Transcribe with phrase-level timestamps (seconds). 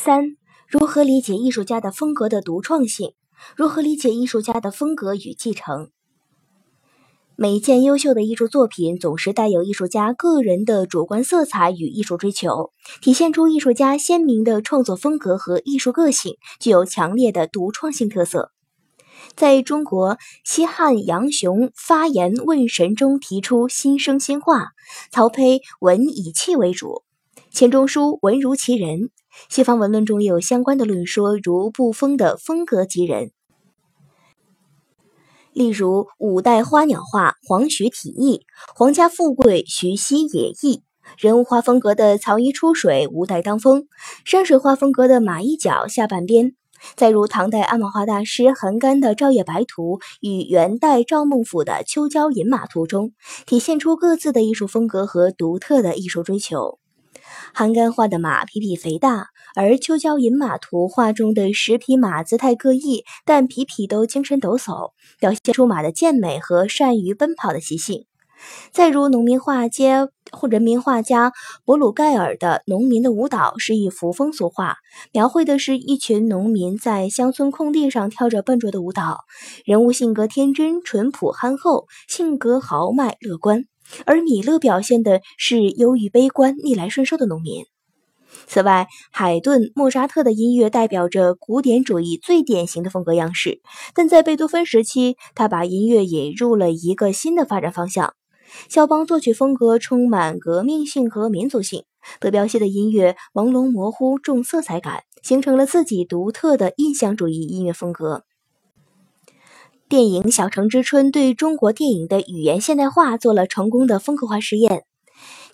[0.00, 0.36] 三、
[0.68, 3.14] 如何理解艺术家的风格的独创性？
[3.56, 5.90] 如何理解艺术家的风格与继承？
[7.34, 12.70] 每一件优秀的艺术作品总是带有艺术家个人的主观色彩与艺术追求，
[13.02, 18.52] 体现出艺术家鲜明的创作风格和艺术个性，具有强烈的独创性特色。
[19.34, 24.68] 在中国，西汉杨雄发言问神中提出心生心画，
[25.10, 27.02] 曹丕文以气为主，
[27.50, 29.10] 钱钟书文如其人。
[29.48, 33.30] 西方文论中也有相关的论说，如布风的风格及人。
[35.52, 38.42] 例如五代花鸟画黄许体意，
[38.76, 40.82] 皇家富贵徐熙野意，
[41.18, 43.88] 人物画风格的曹衣出水吴代当风，
[44.24, 46.54] 山水画风格的马一角下半边。
[46.94, 53.12] 再如唐代鞍马画大师韩干的《照夜白图》与元代赵孟頫的《秋郊饮马图》中，
[53.46, 56.78] 体现出各自的艺术风格和独特的艺术追求。
[57.54, 68.04] 韩干画的马匹匹肥大，而《秋郊饮马图》画中的十匹马姿态各异，但匹匹都精神抖擞，表现出马的健美和善于奔跑的习性。
[68.70, 71.32] 再如农民画家或人民画家
[71.64, 74.76] 博鲁盖尔的《农民的舞蹈》是一幅风俗画，
[75.12, 79.24] 描绘的是一群农民在乡村空地上跳着笨拙的舞蹈，
[79.64, 83.64] 人物性格天真、淳朴、憨厚，性格豪迈、乐观。
[84.06, 87.64] 而米勒表现的是忧郁、悲观、逆来顺受的农民。
[88.46, 93.60] 此外，海顿、莫扎特的音乐代表着古典主义最典型的风格样式，
[93.94, 98.14] 但在贝多芬时期，他把音乐引入了一个新的发展方向。
[98.68, 101.84] 肖邦作曲风格充满革命性和民族性，
[102.20, 108.24] 德彪西的音乐朦胧模糊、重色彩感，形成了自己独特的印象主义音乐风格。
[109.88, 114.84] 电影《小城之春》对中国电影的语言现代化做了成功的风格化实验。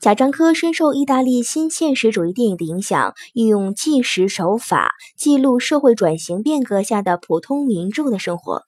[0.01, 8.63] 贾樟柯深受意大利新现实主义电影的影响，运用纪实手法记录社会转型变革下的普通民众的生活。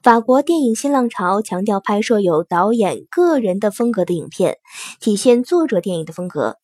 [0.00, 4.58] 法国电影新浪潮强调拍摄有导演个人的风格的影片，
[5.00, 6.58] 体现作者电影的风格。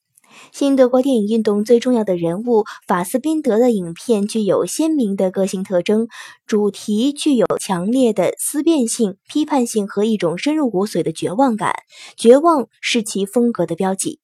[0.52, 6.08] 新德国电影运动最重要的人物法斯宾德的影片具有鲜明的个性特征，
[6.46, 11.74] 主题具有强烈的思辨性、批判性和一种深入骨髓的绝望感。
[12.16, 14.20] 绝望是其风格的标记。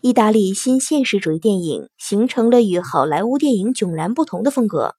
[0.00, 4.94] 意大利新现实主义电影形成了与好莱坞电影迥然不同的风格。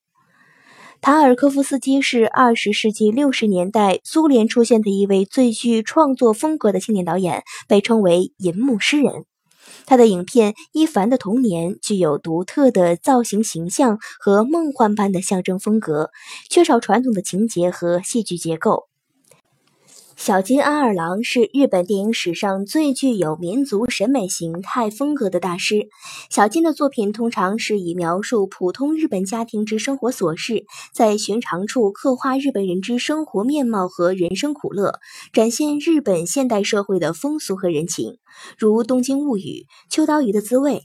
[1.01, 9.25] 塔尔科夫斯基是二十世纪六十年代苏联出现的一位最具创作风格的青年导演，被称为“银幕诗人”。
[9.85, 16.11] 他的影片《伊凡的童年》具有独特的造型形象和梦幻般的象征风格，
[16.49, 18.87] 缺少传统的情节和戏剧结构。
[20.17, 25.89] 小津安二郎是日本电影史上最具有民族审美形态风格的大师。
[26.29, 34.99] 小津的作品通常是以描述普通日本家庭之生活琐事，在寻常处刻画日本人之生活面貌和人生苦乐，
[35.33, 38.17] 展现日本现代社会的风俗和人情，
[38.57, 39.41] 如《东京物语》
[39.89, 40.75] 《秋刀鱼的滋味》。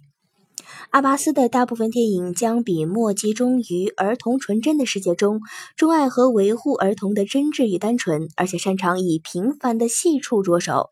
[0.90, 5.40] 阿巴斯的大部分电影将笔墨集中于儿童纯真的世界中，
[5.76, 10.90] 钟爱和维护儿童的真挚与单纯，而且擅长以平凡的细处着手，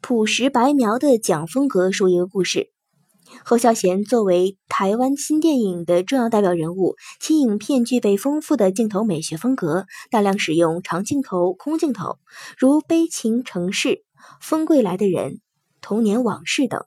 [0.00, 2.70] 朴实白描的讲风格说一个故事。
[3.44, 12.18] 侯孝贤作为台湾新电影的重要代表人物，其影片具备丰富的镜头美学风格，大量使用长镜头、空镜头，
[12.56, 13.88] 如《悲情城市》
[14.40, 15.32] 《风归来的人》
[15.80, 16.84] 《童年往事》等。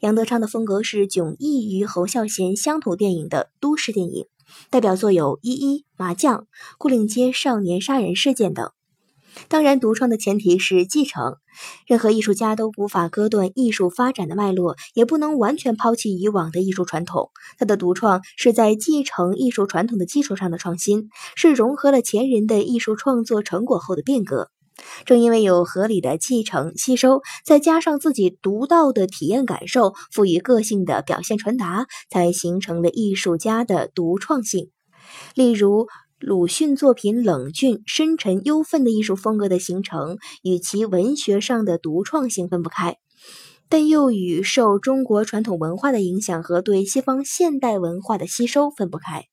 [0.00, 4.26] 杨德昌的风格是迥异于侯孝贤乡土电影的都市电影，
[4.70, 6.38] 代表作有《一一麻将》
[6.78, 8.70] 《牯岭街少年杀人事件》等。
[9.48, 11.36] 当然，独创的前提是继承。
[11.86, 17.30] 任何艺术家都无法割断艺术发展的脉络，也不能完全抛弃以往的艺术传统。
[17.58, 24.50] 他的独创是在继承艺术传统的基础上的创新，是融合了前人的艺术创作成果后的变革。
[25.04, 34.70] 正因为有合理的继承、吸收，再加上自己独到的体验感受，赋予个性的表现传达，才形成了艺术家的独创性。
[35.34, 35.86] 例如，
[36.18, 42.96] 鲁迅作品冷峻、深沉、忧愤的艺术风格的形成，与其文学上的独创性分不开，
[43.68, 49.26] 但又与受中国传统文化的影响和对西方现代文化的吸收分不开。